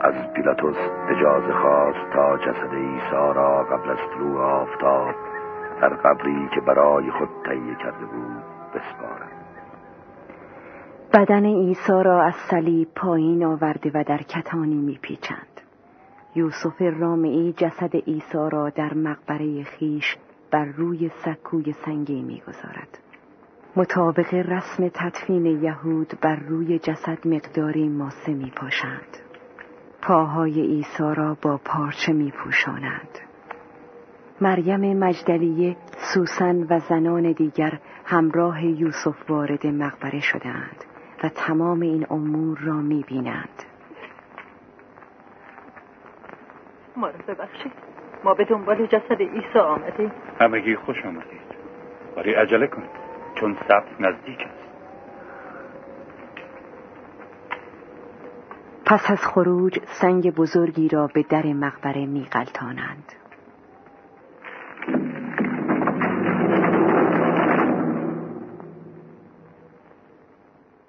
از 0.00 0.14
پیلاتوس 0.34 0.76
اجازه 1.08 1.52
خواست 1.52 2.12
تا 2.12 2.38
جسد 2.38 2.74
عیسی 2.74 3.34
را 3.34 3.64
قبل 3.64 3.90
از 3.90 3.98
طلوع 4.14 4.40
آفتاب 4.40 5.14
در 5.80 5.88
قبری 5.88 6.48
که 6.54 6.60
برای 6.60 7.10
خود 7.10 7.28
تهیه 7.44 7.74
کرده 7.74 8.04
بود 8.04 8.42
بسپارد. 8.74 9.32
بدن 11.12 11.44
عیسی 11.44 12.02
را 12.04 12.22
از 12.22 12.34
صلیب 12.50 12.88
پایین 12.96 13.44
آورده 13.44 13.90
و 13.94 14.04
در 14.04 14.18
کتانی 14.18 14.80
میپیچند. 14.80 15.60
یوسف 16.34 16.82
رامعی 17.00 17.52
جسد 17.52 17.96
عیسی 17.96 18.48
را 18.52 18.70
در 18.70 18.94
مقبره 18.94 19.62
خیش 19.62 20.16
بر 20.50 20.64
روی 20.64 21.08
سکوی 21.08 21.72
سنگی 21.72 22.22
می‌گذارد. 22.22 23.01
مطابق 23.76 24.34
رسم 24.34 24.88
تدفین 24.88 25.46
یهود 25.46 26.12
بر 26.20 26.36
روی 26.36 26.78
جسد 26.78 27.26
مقداری 27.26 27.88
ماسه 27.88 28.32
می 28.32 28.52
پاشند. 28.56 29.18
پاهای 30.02 30.60
عیسی 30.60 31.14
را 31.16 31.36
با 31.42 31.60
پارچه 31.64 32.12
می 32.12 32.30
پوشانند. 32.30 33.18
مریم 34.40 34.98
مجدلیه، 34.98 35.76
سوسن 36.14 36.66
و 36.70 36.78
زنان 36.78 37.32
دیگر 37.32 37.78
همراه 38.04 38.64
یوسف 38.64 39.30
وارد 39.30 39.66
مقبره 39.66 40.20
شدند 40.20 40.84
و 41.24 41.28
تمام 41.28 41.80
این 41.80 42.06
امور 42.10 42.58
را 42.58 42.74
می 42.74 43.04
بینند. 43.08 43.62
ما 46.96 47.08
رو 47.08 47.18
ببخشید 47.28 47.72
ما 48.24 48.34
به 48.34 48.44
دنبال 48.44 48.86
جسد 48.86 49.22
عیسی 49.22 49.58
آمدیم 49.58 50.12
همگی 50.40 50.76
خوش 50.76 51.04
آمدید 51.04 51.52
ولی 52.16 52.32
عجله 52.32 52.66
کنید 52.66 53.01
چون 53.42 53.56
سبت 53.68 54.00
نزدیک 54.00 54.38
است 54.40 54.62
پس 58.86 59.10
از 59.10 59.26
خروج 59.26 59.78
سنگ 59.84 60.34
بزرگی 60.34 60.88
را 60.88 61.06
به 61.14 61.24
در 61.30 61.46
مقبره 61.46 62.06
می 62.06 62.26
غلطانند. 62.32 63.12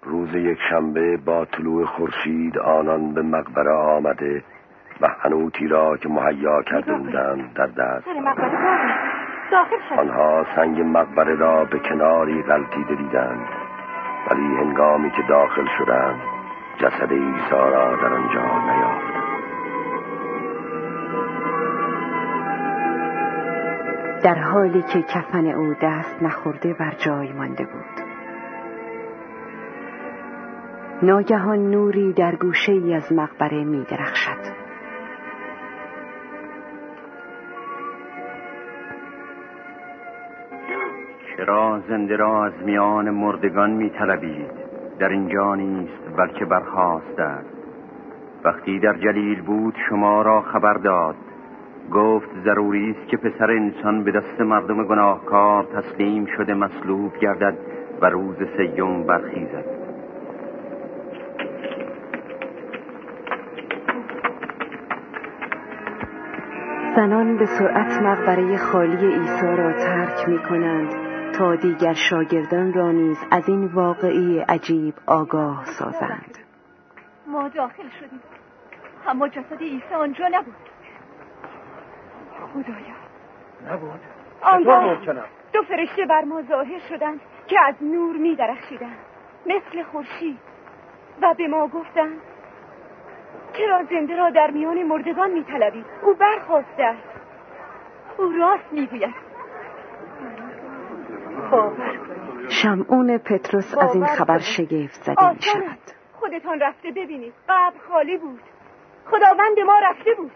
روز 0.03 0.35
یک 0.35 0.57
شنبه 0.69 1.17
با 1.17 1.45
طلوع 1.45 1.85
خورشید 1.85 2.57
آنان 2.57 3.13
به 3.13 3.21
مقبره 3.21 3.73
آمده 3.73 4.43
و 5.01 5.07
حنوتی 5.19 5.67
را 5.67 5.97
که 5.97 6.09
مهیا 6.09 6.63
کرده 6.63 6.97
بودند 6.97 7.53
در 7.53 7.67
دست 7.67 8.07
آنها 9.97 10.45
سنگ 10.55 10.81
مقبره 10.81 11.35
را 11.35 11.65
به 11.65 11.79
کناری 11.79 12.43
غلطیده 12.43 12.95
دیدند. 12.95 13.47
ولی 14.31 14.55
هنگامی 14.55 15.11
که 15.11 15.21
داخل 15.29 15.65
شدند 15.77 16.21
جسد 16.77 17.11
عیسی 17.11 17.51
را 17.51 17.95
در 17.95 18.13
آنجا 18.13 18.41
نیافتند 18.41 19.23
در 24.23 24.35
حالی 24.35 24.81
که 24.81 25.01
کفن 25.01 25.45
او 25.45 25.73
دست 25.81 26.23
نخورده 26.23 26.73
بر 26.73 26.93
جای 27.05 27.33
مانده 27.33 27.63
بود. 27.63 28.05
ناگهان 31.01 31.71
نوری 31.71 32.13
در 32.13 32.35
گوشه 32.35 32.71
ای 32.71 32.93
از 32.93 33.13
مقبره 33.13 33.63
می 33.63 33.83
درخشد. 33.83 34.62
چرا 41.37 41.79
زنده 41.89 42.15
را 42.15 42.45
از 42.45 42.53
میان 42.65 43.09
مردگان 43.09 43.71
می 43.71 43.89
طلبید 43.89 44.51
در 44.99 45.09
اینجا 45.09 45.55
نیست 45.55 46.17
بلکه 46.17 46.45
برخواست 46.45 47.19
است. 47.19 47.53
وقتی 48.43 48.79
در 48.79 48.93
جلیل 48.93 49.41
بود 49.41 49.75
شما 49.89 50.21
را 50.21 50.41
خبر 50.41 50.73
داد. 50.73 51.15
گفت 51.91 52.29
ضروری 52.43 52.91
است 52.91 53.09
که 53.09 53.17
پسر 53.17 53.51
انسان 53.51 54.03
به 54.03 54.11
دست 54.11 54.41
مردم 54.41 54.83
گناهکار 54.83 55.63
تسلیم 55.63 56.25
شده 56.25 56.53
مصلوب 56.53 57.17
گردد 57.17 57.57
و 58.01 58.05
روز 58.05 58.35
سیوم 58.57 59.03
برخیزد. 59.03 59.65
زنان 66.95 67.37
به 67.37 67.45
سرعت 67.45 68.01
مقبره 68.01 68.57
خالی 68.57 69.07
عیسی 69.07 69.55
را 69.57 69.71
ترک 69.71 70.29
می 70.29 70.39
کنند 70.39 71.12
تا 71.33 71.55
دیگر 71.55 71.93
شاگردان 71.93 72.73
را 72.73 72.91
نیز 72.91 73.17
از 73.31 73.49
این 73.49 73.65
واقعی 73.65 74.39
عجیب 74.39 74.93
آگاه 75.07 75.65
سازند. 75.65 76.37
ما 77.27 77.47
داخل 77.47 77.89
شدیم. 77.99 78.21
اما 79.07 79.27
جسد 79.27 79.59
عیسی 79.59 79.93
آنجا 79.93 80.27
نبود. 80.27 80.55
خدایا. 82.53 82.95
نبود. 83.73 83.99
آنگاه 84.41 84.97
دو 85.53 85.61
فرشته 85.61 86.05
بر 86.05 86.21
ما 86.21 86.41
ظاهر 86.41 86.79
شدند 86.89 87.19
که 87.47 87.59
از 87.67 87.75
نور 87.81 88.17
می 88.17 88.35
درخشیدند. 88.35 88.97
مثل 89.45 89.83
خورشید. 89.83 90.39
و 91.21 91.33
به 91.37 91.47
ما 91.47 91.67
گفتند 91.67 92.21
چرا 93.53 93.83
زنده 93.89 94.15
را 94.15 94.29
در 94.29 94.51
میان 94.51 94.83
مردگان 94.83 95.31
میطلبید 95.31 95.85
او 96.01 96.13
برخواسته 96.13 96.83
است. 96.83 97.09
او 98.17 98.31
راست 98.31 98.73
می‌گوید 101.53 102.49
شمعون 102.49 103.17
پتروس 103.17 103.77
از 103.77 103.95
این 103.95 104.05
خبر 104.05 104.39
شگفت 104.39 105.03
زده 105.03 105.33
می 105.33 105.41
شود 105.41 105.77
خودتان 106.13 106.59
رفته 106.59 106.91
ببینید. 106.91 107.33
قبر 107.49 107.77
خالی 107.89 108.17
بود. 108.17 108.39
خداوند 109.05 109.59
ما 109.65 109.79
رفته 109.83 110.13
بود. 110.17 110.31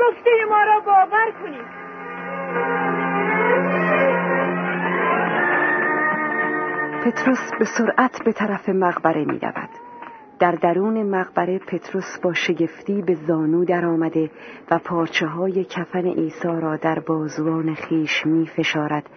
گفته 0.00 0.30
ما 0.48 0.62
را 0.64 0.80
باور 0.80 1.32
کنید. 1.42 1.86
پتروس 7.04 7.50
به 7.58 7.64
سرعت 7.64 8.24
به 8.24 8.32
طرف 8.32 8.68
مقبره 8.68 9.24
می 9.24 9.38
رود. 9.38 9.68
در 10.38 10.52
درون 10.52 11.02
مقبره 11.02 11.58
پتروس 11.58 12.18
با 12.22 12.32
شگفتی 12.32 13.02
به 13.02 13.14
زانو 13.14 13.64
در 13.64 13.86
آمده 13.86 14.30
و 14.70 14.78
پارچه 14.78 15.26
های 15.26 15.64
کفن 15.64 16.06
عیسی 16.06 16.48
را 16.48 16.76
در 16.76 16.98
بازوان 16.98 17.74
خیش 17.74 18.26
می 18.26 18.46
فشارد 18.46 19.10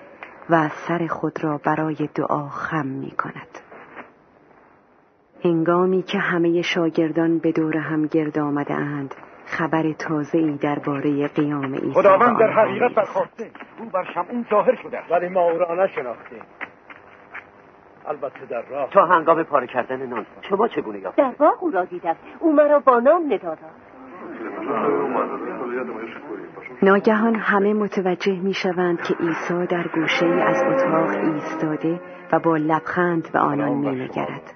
و 0.49 0.69
سر 0.69 1.07
خود 1.07 1.43
را 1.43 1.59
برای 1.65 2.09
دعا 2.15 2.47
خم 2.49 2.85
می 2.85 3.11
کند. 3.11 3.59
هنگامی 5.45 6.03
که 6.03 6.17
همه 6.17 6.61
شاگردان 6.61 7.39
به 7.39 7.51
دور 7.51 7.77
هم 7.77 8.05
گرد 8.05 8.39
آمده 8.39 8.73
اند 8.73 9.15
خبر 9.45 9.91
تازه 9.91 10.37
ای 10.37 10.57
درباره 10.57 11.27
قیام 11.27 11.75
عیسی 11.75 11.93
خداوند 11.93 12.39
در 12.39 12.51
حقیقت 12.51 12.95
برخواسته. 12.95 13.51
او 13.79 13.85
بر 13.85 14.03
شمعون 14.13 14.45
ظاهر 14.49 14.75
شده 14.75 14.99
ولی 15.11 15.29
ما 15.29 15.51
او 15.51 15.57
را 15.57 15.85
نشناختیم 15.85 16.41
البته 18.07 18.45
در 18.49 18.61
راه. 18.61 18.89
تا 18.89 19.05
هنگام 19.05 19.43
پاره 19.43 19.67
کردن 19.67 20.05
نان. 20.05 20.25
شما 20.49 20.67
چگونه 20.67 20.99
یافت 20.99 21.17
در 21.17 21.31
باغ 21.39 21.63
او 21.63 21.71
را 21.71 21.85
دیدم. 21.85 22.15
او 22.39 22.53
مرا 22.53 22.79
با 22.79 22.99
نام 22.99 23.33
ندادا 23.33 23.67
ناگهان 26.81 27.35
همه 27.35 27.73
متوجه 27.73 28.39
می 28.39 28.53
شوند 28.53 29.01
که 29.01 29.13
عیسی 29.13 29.65
در 29.67 29.87
گوشه 29.87 30.25
از 30.25 30.63
اتاق 30.63 31.09
ایستاده 31.09 32.01
و 32.31 32.39
با 32.39 32.57
لبخند 32.57 33.31
به 33.31 33.39
آنان 33.39 33.77
می 33.77 33.89
نگرد. 33.89 34.53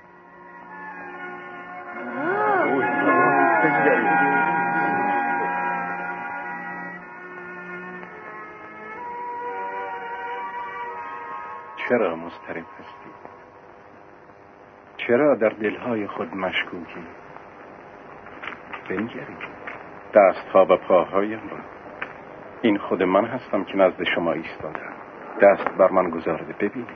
چرا 11.89 12.15
مضطرب 12.15 12.65
هستی؟ 12.79 13.09
چرا 14.97 15.35
در 15.35 15.49
دلهای 15.49 16.07
خود 16.07 16.35
مشکوکی؟ 16.35 17.03
بنگرید 18.89 19.37
دستها 20.15 20.65
و 20.69 20.77
پاهایم 20.87 21.49
را. 21.49 21.82
این 22.63 22.77
خود 22.77 23.03
من 23.03 23.25
هستم 23.25 23.63
که 23.63 23.77
نزد 23.77 24.03
شما 24.15 24.33
ایستادم. 24.33 24.93
دست 25.41 25.69
بر 25.77 25.91
من 25.91 26.09
گذارده. 26.09 26.53
ببینید. 26.53 26.87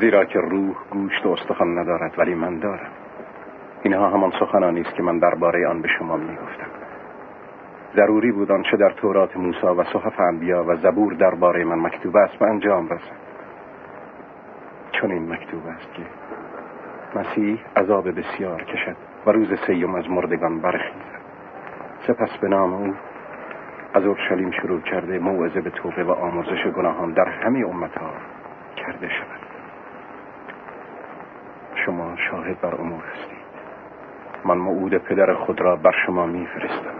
زیرا 0.00 0.24
که 0.24 0.38
روح 0.38 0.74
گوشت 0.90 1.26
و 1.26 1.28
استخوان 1.28 1.78
ندارد 1.78 2.18
ولی 2.18 2.34
من 2.34 2.58
دارم. 2.58 2.90
اینها 3.82 4.08
همان 4.08 4.30
سخنانی 4.40 4.80
است 4.80 4.94
که 4.94 5.02
من 5.02 5.18
درباره 5.18 5.68
آن 5.68 5.82
به 5.82 5.88
شما 5.88 6.16
می‌گفتم. 6.16 6.66
ضروری 7.96 8.32
بود 8.32 8.52
آنچه 8.52 8.76
در 8.76 8.90
تورات 8.90 9.36
موسی 9.36 9.66
و 9.66 9.84
صحف 9.84 10.20
انبیا 10.20 10.64
و 10.64 10.76
زبور 10.76 11.14
درباره 11.14 11.64
من 11.64 11.78
مکتوب 11.78 12.16
است 12.16 12.38
به 12.38 12.46
انجام 12.46 12.88
رسد. 12.88 13.16
چون 14.92 15.10
این 15.10 15.32
مکتوب 15.32 15.66
است 15.66 15.94
که 15.94 16.02
مسیح 17.18 17.60
عذاب 17.76 18.18
بسیار 18.18 18.64
کشد 18.64 18.96
و 19.26 19.30
روز 19.30 19.48
سیوم 19.66 19.94
از 19.94 20.10
مردگان 20.10 20.60
برخیزد. 20.60 21.20
سپس 22.06 22.38
به 22.38 22.48
نام 22.48 22.72
او 22.72 22.94
از 23.94 24.04
اورشلیم 24.04 24.50
شروع 24.50 24.80
کرده 24.80 25.18
موعظه 25.18 25.60
به 25.60 25.70
توبه 25.70 26.04
و 26.04 26.10
آموزش 26.10 26.66
گناهان 26.76 27.12
در 27.12 27.28
همه 27.28 27.66
امتها 27.68 28.10
کرده 28.76 29.08
شود. 29.08 29.40
شما 31.86 32.16
شاهد 32.30 32.60
بر 32.60 32.74
امور 32.74 33.02
هستید. 33.04 33.44
من 34.44 34.58
موعود 34.58 34.94
پدر 34.98 35.34
خود 35.34 35.60
را 35.60 35.76
بر 35.76 35.94
شما 36.06 36.26
میفرستم. 36.26 36.94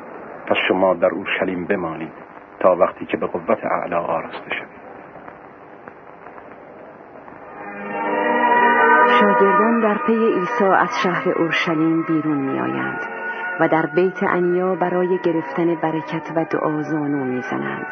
پس 0.47 0.57
شما 0.69 0.95
در 0.95 1.09
اورشلیم 1.09 1.65
بمانید 1.65 2.13
تا 2.61 2.77
وقتی 2.77 3.07
که 3.07 3.17
به 3.17 3.27
قوت 3.27 3.65
اعلا 3.65 4.01
آراسته 4.01 4.51
شوید. 4.51 4.85
شاگردان 9.21 9.81
در 9.81 9.99
پی 10.07 10.13
عیسی 10.13 10.65
از 10.65 10.91
شهر 11.03 11.29
اورشلیم 11.39 12.03
بیرون 12.03 12.39
می 12.39 12.61
آیند 12.61 13.01
و 13.61 13.69
در 13.69 13.87
بیت 13.87 14.23
انیا 14.23 14.75
برای 14.75 15.19
گرفتن 15.19 15.75
برکت 15.75 16.33
و 16.37 16.45
دعا 16.45 16.83
زانو 16.83 17.25
می 17.25 17.43
زنند. 17.43 17.87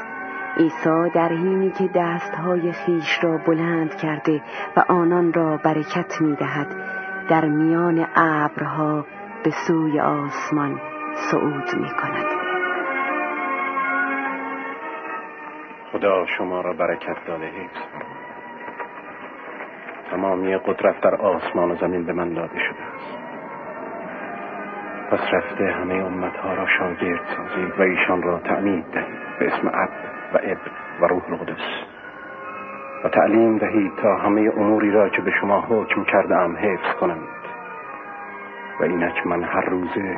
عیسی 0.57 1.11
در 1.15 1.29
حینی 1.29 1.71
که 1.71 1.91
دستهای 1.95 2.73
خیش 2.73 3.25
را 3.25 3.39
بلند 3.39 3.95
کرده 3.95 4.43
و 4.77 4.85
آنان 4.89 5.33
را 5.33 5.57
برکت 5.57 6.21
می 6.21 6.37
دهد 6.37 6.67
در 7.29 7.45
میان 7.45 8.07
ابرها 8.17 9.05
به 9.45 9.51
سوی 9.51 10.01
آسمان 10.01 10.81
صعود 11.31 11.75
می 11.81 11.89
کند 11.89 12.27
خدا 15.93 16.27
شما 16.27 16.61
را 16.61 16.73
برکت 16.73 17.17
داده 17.27 17.47
حفظ 17.47 17.81
تمامی 20.11 20.57
قدرت 20.57 21.01
در 21.01 21.15
آسمان 21.15 21.71
و 21.71 21.77
زمین 21.77 22.07
به 22.07 22.13
من 22.13 22.35
داده 22.35 22.59
شده 22.59 22.83
است. 22.83 23.22
پس 25.13 25.35
رفته 25.35 25.73
همه 25.73 25.95
امتها 25.95 26.55
را 26.55 26.67
شاگرد 26.67 27.21
سازید 27.37 27.79
و 27.79 27.83
ایشان 27.83 28.23
را 28.23 28.39
تعمید 28.39 28.85
دهید. 28.93 29.39
به 29.39 29.47
اسم 29.47 29.69
اب 29.69 29.89
و 30.35 30.39
اب 30.43 30.59
و 31.01 31.07
روح 31.07 31.23
القدس. 31.29 31.85
و 33.05 33.09
تعلیم 33.09 33.59
دهید 33.59 33.97
تا 33.97 34.17
همه 34.17 34.53
اموری 34.57 34.91
را 34.91 35.09
که 35.09 35.23
به 35.23 35.31
شما 35.31 35.61
حکم 35.61 36.05
کرده 36.05 36.37
ام 36.37 36.57
حفظ 36.57 36.95
کنند. 37.01 37.29
و 38.81 38.85
اینک 38.85 39.27
من 39.27 39.43
هر 39.43 39.65
روزه 39.65 40.17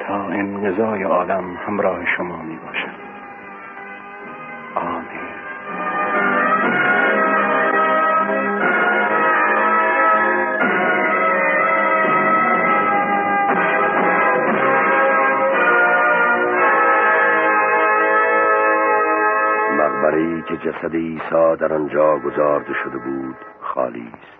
تا 0.00 0.14
انقضای 0.14 1.02
عالم 1.02 1.56
همراه 1.66 2.16
شما 2.16 2.42
می 2.42 2.56
باشم 2.66 2.87
جسد 20.58 20.94
عیسی 20.94 21.56
در 21.60 21.72
آنجا 21.72 22.18
گذارده 22.18 22.74
شده 22.74 22.98
بود 22.98 23.36
خالی 23.60 24.12
است. 24.14 24.38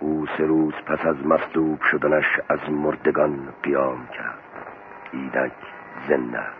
او 0.00 0.26
سه 0.38 0.46
روز 0.46 0.74
پس 0.86 1.06
از 1.06 1.26
مصلوب 1.26 1.82
شدنش 1.82 2.40
از 2.48 2.70
مردگان 2.70 3.48
قیام 3.62 4.06
کرد. 4.06 4.38
ایدک 5.12 5.52
زنده 6.08 6.38
است. 6.38 6.56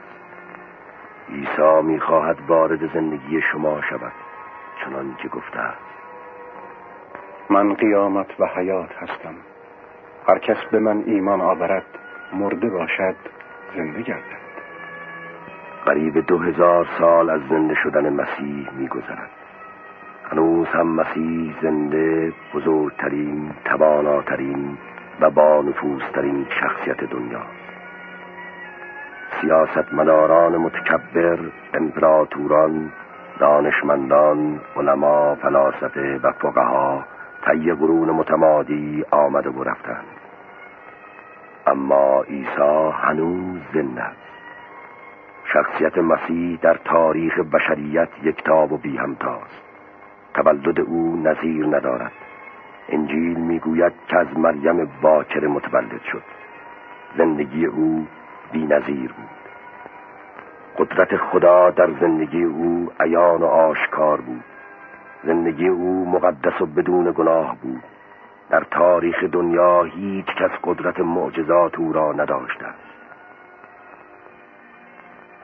عیسی 1.28 1.82
می‌خواهد 1.82 2.38
وارد 2.48 2.92
زندگی 2.94 3.42
شما 3.52 3.80
شود 3.80 4.12
چنان 4.84 5.16
که 5.22 5.28
گفته 5.28 5.58
است. 5.58 5.90
من 7.50 7.74
قیامت 7.74 8.40
و 8.40 8.46
حیات 8.46 8.92
هستم. 8.92 9.34
هر 10.28 10.38
کس 10.38 10.64
به 10.70 10.78
من 10.78 11.02
ایمان 11.06 11.40
آورد 11.40 11.86
مرده 12.32 12.70
باشد 12.70 13.16
زنده 13.76 14.02
گردد. 14.02 14.39
قریب 15.86 16.26
دو 16.26 16.38
هزار 16.38 16.86
سال 16.98 17.30
از 17.30 17.40
زنده 17.50 17.74
شدن 17.74 18.12
مسیح 18.12 18.68
میگذرد. 18.72 19.30
هنوز 20.32 20.66
هم 20.66 20.86
مسیح 20.86 21.54
زنده 21.62 22.32
بزرگترین 22.54 23.50
تواناترین 23.64 24.78
و 25.20 25.30
با 25.30 25.62
نفوذترین 25.62 26.46
شخصیت 26.60 27.04
دنیا. 27.04 27.42
سیاستمداران 29.40 30.56
متکبر 30.56 31.38
امپراتوران 31.74 32.92
دانشمندان 33.38 34.60
علما 34.76 35.34
فلاسفه 35.34 36.20
و 36.22 36.32
فقها 36.32 37.04
طی 37.46 37.72
قرون 37.72 38.10
متمادی 38.10 39.04
آمده 39.10 39.50
و 39.50 39.64
رفتند. 39.64 40.04
اما 41.66 42.22
عیسی 42.22 42.90
هنوز 42.92 43.60
زنده 43.74 44.02
است. 44.02 44.29
شخصیت 45.52 45.98
مسیح 45.98 46.58
در 46.62 46.74
تاریخ 46.74 47.38
بشریت 47.38 48.08
یکتاب 48.22 48.72
و 48.72 48.76
بی 48.76 48.96
همتاست. 48.96 49.60
تولد 50.34 50.80
او 50.80 51.22
نظیر 51.24 51.66
ندارد. 51.66 52.12
انجیل 52.88 53.38
می‌گوید 53.38 53.92
که 54.08 54.18
از 54.18 54.38
مریم 54.38 54.90
باکر 55.02 55.46
متولد 55.46 56.00
شد. 56.12 56.22
زندگی 57.16 57.66
او 57.66 58.06
بی 58.52 58.66
نظیر 58.66 59.12
بود. 59.12 59.40
قدرت 60.78 61.16
خدا 61.16 61.70
در 61.70 61.90
زندگی 62.00 62.44
او 62.44 62.92
عیان 63.00 63.42
و 63.42 63.46
آشکار 63.46 64.20
بود. 64.20 64.44
زندگی 65.24 65.68
او 65.68 66.10
مقدس 66.10 66.60
و 66.60 66.66
بدون 66.66 67.12
گناه 67.12 67.56
بود. 67.62 67.82
در 68.50 68.64
تاریخ 68.70 69.24
دنیا 69.24 69.82
هیچ 69.82 70.26
کس 70.26 70.50
قدرت 70.64 71.00
معجزات 71.00 71.78
او 71.78 71.92
را 71.92 72.12
نداشته 72.12 72.66
است 72.66 72.89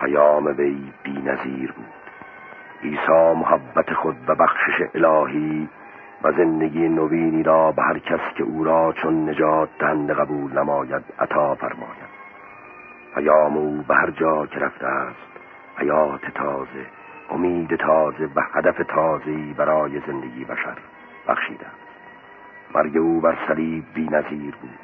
پیام 0.06 0.46
وی 0.46 0.92
بی 1.02 1.22
نظیر 1.22 1.72
بود. 1.72 1.92
عیسی 2.82 3.34
محبت 3.36 3.92
خود 3.92 4.16
و 4.28 4.34
بخشش 4.34 4.82
الهی 4.94 5.68
و 6.22 6.32
زندگی 6.32 6.88
نوینی 6.88 7.42
را 7.42 7.72
به 7.72 7.82
هر 7.82 7.98
کس 7.98 8.20
که 8.36 8.44
او 8.44 8.64
را 8.64 8.92
چون 8.92 9.28
نجات 9.28 9.68
دهنده 9.78 10.14
قبول 10.14 10.58
نماید 10.58 11.04
عطا 11.18 11.54
فرماید. 11.54 12.16
پیام 13.14 13.56
او 13.56 13.84
به 13.88 13.94
هر 13.94 14.10
جا 14.10 14.46
که 14.46 14.60
رفته 14.60 14.86
است 14.86 15.26
حیات 15.76 16.30
تازه 16.34 16.86
امید 17.30 17.76
تازه 17.76 18.28
و 18.36 18.42
هدف 18.52 18.76
تازهی 18.88 19.54
برای 19.56 20.00
زندگی 20.06 20.44
بشر 20.44 20.78
بخشیده 21.28 21.66
مرگ 22.74 22.96
او 22.96 23.20
بر 23.20 23.36
صلیب 23.48 23.84
بی 23.94 24.08
نظیر 24.08 24.54
بود. 24.60 24.78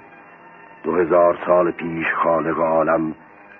دو 0.82 0.96
هزار 0.96 1.38
سال 1.46 1.70
پیش 1.70 2.06
خالق 2.14 2.58
عالم 2.58 3.14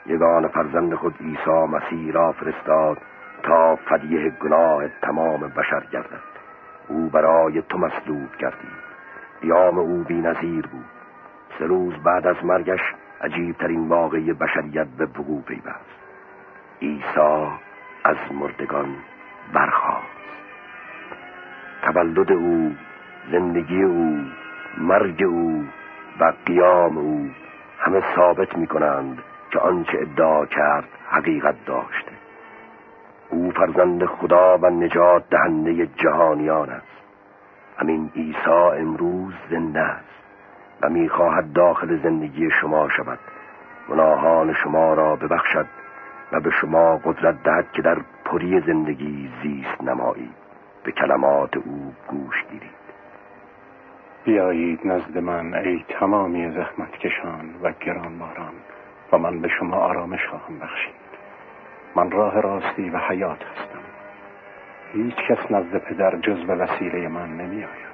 یگان 0.07 0.49
فرزند 0.49 0.95
خود 0.95 1.15
عیسی 1.21 1.67
مسیح 1.69 2.13
را 2.13 2.33
فرستاد 2.33 2.99
تا 3.43 3.77
فدیه 3.77 4.31
گناه 4.31 4.89
تمام 4.89 5.41
بشر 5.41 5.87
گردد. 5.93 6.33
او 6.89 7.09
برای 7.09 7.63
تو 7.63 7.79
مصلوب 7.79 8.37
گردید. 8.39 8.83
قیام 9.43 9.79
او 9.79 10.05
بی 10.05 10.15
نظیر 10.15 10.67
بود. 10.67 10.85
سه 11.59 11.67
روز 11.67 11.95
بعد 11.95 12.27
از 12.27 12.45
مرگش 12.45 12.81
عجیبترین 13.21 13.89
واقعی 13.89 14.33
بشریت 14.33 14.87
به 14.87 15.05
وقوع 15.05 15.43
پیوست. 15.43 16.03
عیسی 16.83 17.49
از 18.05 18.17
مردگان 18.41 18.97
برخاست. 19.53 20.07
تولد 21.83 22.33
او 22.33 22.75
زندگی 23.33 23.83
او 23.83 24.25
مرگ 24.79 25.23
او 25.23 25.65
و 26.21 26.33
قیام 26.47 26.99
او 26.99 27.31
همه 27.79 28.03
ثابت 28.17 28.57
می 28.57 28.67
کنند 28.67 29.23
که 29.53 29.59
آنچه 29.59 29.99
ادعا 30.01 30.47
کرد 30.47 30.89
حقیقت 31.11 31.65
داشته. 31.67 32.13
او 33.31 33.51
فرزند 33.51 34.05
خدا 34.05 34.59
و 34.59 34.71
نجات 34.71 35.29
دهنده 35.31 35.87
جهانیان 35.87 36.71
است. 36.71 36.87
همین 37.79 38.11
عیسی 38.17 38.51
امروز 38.51 39.35
زنده 39.51 39.81
است 39.81 40.23
و 40.81 40.89
می‌خواهد 40.89 41.53
داخل 41.53 42.03
زندگی 42.03 42.51
شما 42.61 42.89
شود. 42.89 43.19
گناهان 43.89 44.55
شما 44.55 44.95
را 44.95 45.17
ببخشد 45.17 45.67
و 46.33 46.41
به 46.41 46.51
شما 46.51 46.97
قدرت 46.97 47.43
دهد 47.43 47.73
که 47.73 47.83
در 47.83 47.99
پری 48.25 48.61
زندگی 48.61 49.31
زیست 49.43 49.83
نمایید 49.83 50.35
به 50.85 50.93
کلمات 50.93 51.57
او 51.57 51.95
گوش 52.09 52.45
گیرید. 52.51 52.71
بیایید 54.25 54.81
نزد 54.85 55.19
من 55.19 55.55
ای 55.55 55.85
تمامی 55.89 56.51
زحمت 56.51 56.93
کشان 56.93 57.55
و 57.63 57.73
گرانباران. 57.81 58.53
و 59.13 59.19
من 59.19 59.41
به 59.41 59.49
شما 59.49 59.77
آرامش 59.77 60.27
خواهم 60.27 60.59
بخشید. 60.59 60.95
من 61.97 62.11
راه 62.11 62.41
راستی 62.41 62.91
و 62.91 62.99
حیات 62.99 63.45
هستم. 63.45 63.79
هیچ 64.93 65.17
کس 65.17 65.51
نزد 65.51 65.77
پدر 65.77 66.17
جز 66.17 66.47
به 66.47 66.55
وسیله 66.55 67.09
من 67.09 67.37
نمی 67.37 67.65
آید 67.65 67.93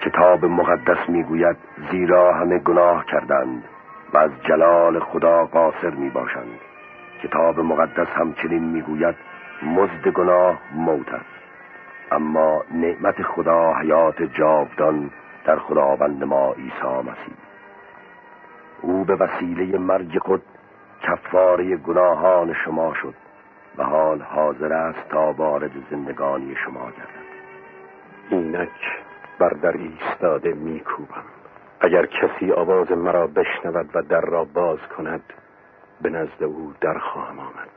کتاب 0.00 0.44
مقدس 0.44 1.08
می‌گوید 1.08 1.56
زیرا 1.90 2.34
همه 2.34 2.58
گناه 2.58 3.04
کردند 3.04 3.64
و 4.12 4.18
از 4.18 4.30
جلال 4.42 5.00
خدا 5.00 5.44
قاصر 5.44 5.90
می 5.90 6.10
باشند 6.10 6.60
کتاب 7.22 7.60
مقدس 7.60 8.08
همچنین 8.08 8.64
می‌گوید 8.64 9.14
مزد 9.62 10.08
گناه 10.08 10.58
موت 10.74 11.14
است. 11.14 11.44
اما 12.12 12.64
نعمت 12.74 13.22
خدا 13.22 13.74
حیات 13.74 14.22
جاودان 14.22 15.10
در 15.44 15.56
خداوند 15.56 16.24
ما 16.24 16.52
عیسی 16.52 17.00
مسیح. 17.00 17.43
او 18.84 19.04
به 19.04 19.14
وسیله 19.14 19.78
مرگ 19.78 20.18
خود 20.18 20.42
کفاره 21.02 21.76
گناهان 21.76 22.54
شما 22.64 22.94
شد 22.94 23.14
و 23.78 23.84
حال 23.84 24.22
حاضر 24.22 24.72
است 24.72 25.08
تا 25.08 25.32
وارد 25.32 25.70
زندگانی 25.90 26.56
شما 26.64 26.84
گردد. 26.84 27.24
اینک 28.30 28.98
بر 29.38 29.48
در 29.48 29.72
ایستاده 29.72 30.52
میکوبم. 30.52 31.24
اگر 31.80 32.06
کسی 32.06 32.52
آواز 32.52 32.92
مرا 32.92 33.26
بشنود 33.26 33.90
و 33.94 34.02
در 34.02 34.20
را 34.20 34.44
باز 34.44 34.78
کند 34.96 35.22
به 36.02 36.10
نزد 36.10 36.42
او 36.42 36.72
در 36.80 36.98
خواهم 36.98 37.38
آمد. 37.38 37.68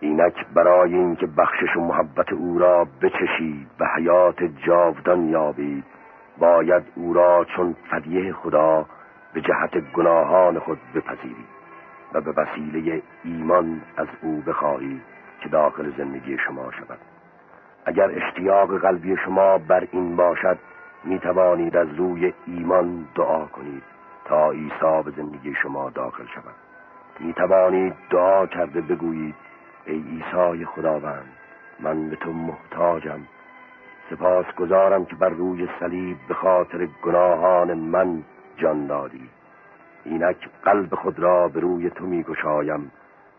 اینک 0.00 0.46
برای 0.54 0.94
اینکه 0.94 1.26
بخشش 1.26 1.76
و 1.76 1.80
محبت 1.80 2.32
او 2.32 2.58
را 2.58 2.86
بچشید 3.02 3.68
به 3.78 3.86
حیات 3.96 4.42
جاودان 4.66 5.28
یابید 5.28 5.84
باید 6.38 6.82
او 6.94 7.12
را 7.14 7.46
چون 7.56 7.76
فدیه 7.90 8.32
خدا 8.32 8.86
به 9.32 9.40
جهت 9.40 9.92
گناهان 9.92 10.58
خود 10.58 10.78
بپذیرید 10.94 11.58
و 12.12 12.20
به 12.20 12.32
وسیله 12.32 13.02
ایمان 13.24 13.80
از 13.96 14.06
او 14.22 14.42
بخواهید 14.46 15.02
که 15.40 15.48
داخل 15.48 15.92
زندگی 15.96 16.38
شما 16.38 16.70
شود. 16.70 16.98
اگر 17.84 18.10
اشتیاق 18.10 18.78
قلبی 18.78 19.16
شما 19.24 19.58
بر 19.58 19.88
این 19.92 20.16
باشد 20.16 20.58
می 21.04 21.18
توانید 21.18 21.76
از 21.76 21.88
روی 21.94 22.32
ایمان 22.46 23.08
دعا 23.14 23.46
کنید 23.46 23.82
تا 24.24 24.50
عیسی 24.50 25.02
به 25.04 25.10
زندگی 25.16 25.54
شما 25.62 25.90
داخل 25.90 26.26
شود. 26.26 26.54
می 27.20 27.32
توانید 27.32 27.94
دعا 28.10 28.46
کرده 28.46 28.80
بگویید 28.80 29.34
ای 29.86 29.94
عیسی 29.94 30.64
خداوند 30.64 31.32
من 31.80 32.10
به 32.10 32.16
تو 32.16 32.32
محتاجم. 32.32 33.20
سپاس 34.10 34.46
گذارم 34.54 35.04
که 35.04 35.16
بر 35.16 35.28
روی 35.28 35.68
صلیب 35.80 36.16
به 36.28 36.34
خاطر 36.34 36.88
گناهان 37.02 37.74
من 37.74 38.22
جان 38.58 38.86
دادی. 38.86 39.28
اینک 40.04 40.48
قلب 40.62 40.94
خود 40.94 41.18
را 41.18 41.48
به 41.48 41.60
روی 41.60 41.90
تو 41.90 42.06
می 42.06 42.22
گشایم 42.22 42.90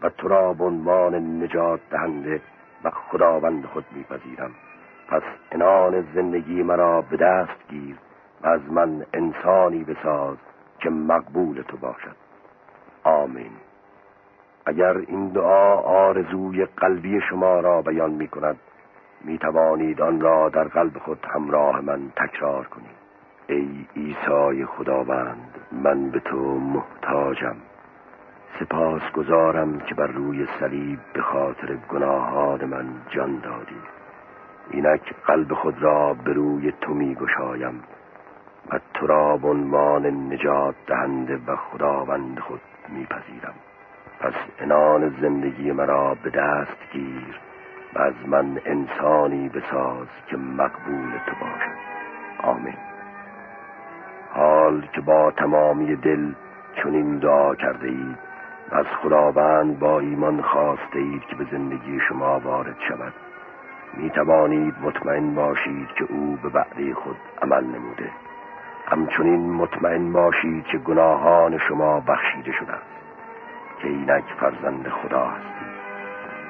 و 0.01 0.09
تو 0.09 0.27
را 0.27 0.53
به 0.53 0.63
عنوان 0.63 1.15
نجات 1.43 1.79
دهنده 1.91 2.41
و 2.83 2.89
خداوند 2.89 3.65
خود 3.65 3.85
میپذیرم. 3.91 4.51
پس 5.07 5.21
انان 5.51 6.07
زندگی 6.15 6.63
مرا 6.63 7.01
به 7.01 7.17
دست 7.17 7.69
گیر 7.69 7.95
و 8.41 8.47
از 8.47 8.61
من 8.71 9.05
انسانی 9.13 9.83
بساز 9.83 10.37
که 10.79 10.89
مقبول 10.89 11.61
تو 11.61 11.77
باشد. 11.77 12.15
آمین. 13.03 13.51
اگر 14.65 14.97
این 14.97 15.27
دعا 15.27 15.75
آرزوی 15.75 16.65
قلبی 16.65 17.21
شما 17.29 17.59
را 17.59 17.81
بیان 17.81 18.11
می 18.11 18.27
کند 18.27 18.59
می 19.21 19.37
توانید 19.37 20.01
آن 20.01 20.21
را 20.21 20.49
در 20.49 20.63
قلب 20.63 20.97
خود 20.97 21.25
همراه 21.33 21.81
من 21.81 22.11
تکرار 22.15 22.67
کنید. 22.67 22.98
ای 23.49 23.85
عیسی 23.95 24.65
خداوند 24.65 25.59
من 25.71 26.09
به 26.09 26.19
تو 26.19 26.59
محتاجم. 26.59 27.55
سپاس 28.59 29.11
گذارم 29.11 29.79
که 29.79 29.95
بر 29.95 30.07
روی 30.07 30.47
صلیب 30.59 30.99
به 31.13 31.21
خاطر 31.21 31.75
گناهان 31.75 32.65
من 32.65 32.85
جان 33.09 33.39
دادی. 33.39 33.81
اینک 34.71 35.13
قلب 35.25 35.53
خود 35.53 35.81
را 35.83 36.13
به 36.13 36.33
روی 36.33 36.71
تو 36.81 36.93
می 36.93 37.15
گشایم 37.15 37.83
و 38.71 38.79
تو 38.93 39.07
را 39.07 39.39
عنوان 39.43 40.05
نجات 40.05 40.75
دهنده 40.87 41.39
و 41.47 41.55
خداوند 41.55 42.39
خود 42.39 42.61
میپذیرم 42.89 43.53
پس 44.19 44.33
انان 44.59 45.09
زندگی 45.21 45.71
مرا 45.71 46.17
به 46.23 46.29
دست 46.29 46.77
گیر 46.93 47.39
و 47.93 47.99
از 47.99 48.13
من 48.27 48.61
انسانی 48.65 49.49
بساز 49.49 50.07
که 50.27 50.37
مقبول 50.37 51.11
تو 51.25 51.35
باشد 51.41 51.79
آمین. 52.43 52.88
حال 54.33 54.81
که 54.93 55.01
با 55.01 55.31
تمامی 55.31 55.95
دل 55.95 56.31
چنین 56.75 57.17
دعا 57.17 57.55
کرده 57.55 57.87
اید 57.87 58.17
و 58.71 58.75
از 58.75 58.85
خداوند 58.85 59.79
با 59.79 59.99
ایمان 59.99 60.41
خواسته 60.41 60.99
اید 60.99 61.25
که 61.25 61.35
به 61.35 61.45
زندگی 61.51 61.99
شما 62.09 62.39
وارد 62.39 62.75
شود. 62.87 63.13
می 63.93 64.09
توانید 64.09 64.75
مطمئن 64.81 65.35
باشید 65.35 65.87
که 65.87 66.05
او 66.09 66.37
به 66.43 66.49
وعده 66.49 66.93
خود 66.93 67.17
عمل 67.41 67.63
نموده. 67.63 68.11
همچنین 68.85 69.53
مطمئن 69.53 70.11
باشید 70.13 70.65
که 70.65 70.77
گناهان 70.77 71.57
شما 71.57 71.99
بخشیده 71.99 72.51
شده 72.51 72.71
است 72.71 72.99
که 73.81 73.87
اینک 73.87 74.23
فرزند 74.39 74.87
خدا 74.87 75.25
هستید 75.25 75.69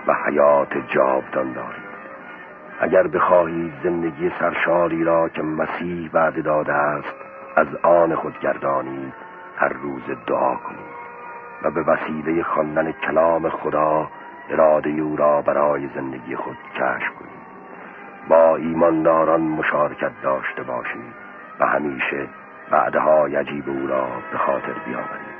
و 0.08 0.14
حیات 0.14 0.78
جاودان 0.88 1.54
دارید. 1.54 1.90
اگر 2.82 3.08
بخواهید 3.08 3.74
زندگی 3.84 4.32
سرشاری 4.40 5.04
را 5.04 5.30
که 5.30 5.42
مسیح 5.42 6.10
وعده 6.14 6.42
داده 6.42 6.74
است 6.74 7.29
از 7.56 7.68
آن 7.84 8.16
خود 8.16 8.40
گردانید 8.40 9.14
هر 9.58 9.74
روز 9.74 10.04
دعا 10.28 10.56
کنید 10.56 11.00
و 11.64 11.72
به 11.72 11.82
وسیله 11.82 12.44
خواندن 12.44 12.92
کلام 12.92 13.50
خدا 13.50 14.08
اراده 14.50 14.90
او 14.90 15.16
را 15.16 15.42
برای 15.42 15.90
زندگی 15.96 16.36
خود 16.36 16.58
کشف 16.76 17.14
کنید 17.20 17.40
با 18.28 18.56
ایمانداران 18.56 19.42
مشارکت 19.42 20.12
داشته 20.24 20.64
باشید 20.64 21.14
و 21.60 21.66
همیشه 21.66 22.28
بعدها 22.72 23.30
یجیب 23.30 23.70
او 23.70 23.88
را 23.88 24.08
به 24.32 24.38
خاطر 24.38 24.74
بیاورید 24.86 25.40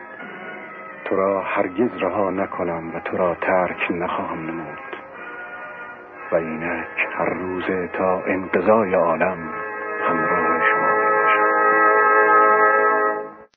تو 1.06 1.16
را 1.16 1.42
هرگز 1.42 1.98
رها 2.02 2.30
نکنم 2.30 2.96
و 2.96 3.00
تو 3.00 3.18
را 3.18 3.36
ترک 3.36 3.92
نخواهم 3.92 4.46
نمود. 4.46 4.80
و 6.32 6.36
اینک 6.36 7.08
هر 7.18 7.30
روز 7.30 7.64
تا 7.94 8.22
انقضای 8.26 8.94
عالم 8.94 9.38